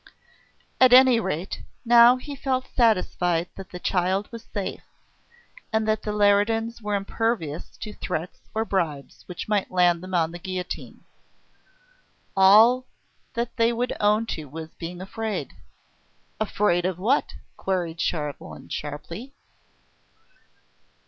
[0.79, 4.81] At any rate, now he felt satisfied that the child was safe,
[5.71, 10.31] and that the Leridans were impervious to threats or bribes which might land them on
[10.31, 11.03] the guillotine.
[12.35, 12.87] All
[13.35, 15.53] that they would own to was to being afraid.
[16.39, 19.33] "Afraid of what?" queried Chauvelin sharply.